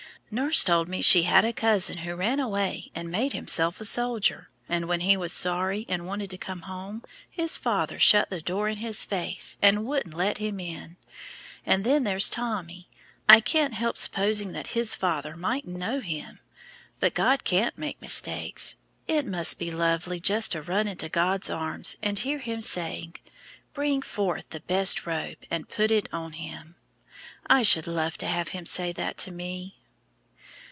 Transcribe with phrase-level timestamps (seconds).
[0.33, 4.47] Nurse told me she had a cousin who ran away and made himself a soldier,
[4.69, 8.69] and when he was sorry and wanted to come home, his father shut the door
[8.69, 10.95] in his face, and wouldn't let him in.
[11.65, 12.87] And then there's Tommy,
[13.27, 16.39] I can't help s'posing that his father mightn't know him.
[17.01, 18.77] But God can't make mistakes.
[19.09, 23.15] It must be lovely just to run right into God's arms, and hear Him saying,
[23.73, 26.77] 'Bring forth the best robe, and put it on him.'
[27.47, 29.75] I should love to have Him say that to me."